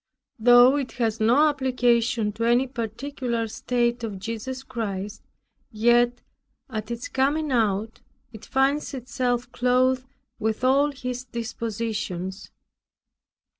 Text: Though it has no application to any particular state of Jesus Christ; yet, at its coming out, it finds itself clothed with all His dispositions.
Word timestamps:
Though 0.39 0.77
it 0.77 0.93
has 0.93 1.19
no 1.19 1.47
application 1.49 2.31
to 2.31 2.43
any 2.45 2.65
particular 2.65 3.47
state 3.47 4.03
of 4.03 4.17
Jesus 4.17 4.63
Christ; 4.63 5.21
yet, 5.71 6.23
at 6.71 6.89
its 6.89 7.07
coming 7.07 7.51
out, 7.51 8.01
it 8.33 8.43
finds 8.43 8.95
itself 8.95 9.51
clothed 9.51 10.07
with 10.39 10.63
all 10.63 10.89
His 10.91 11.25
dispositions. 11.25 12.49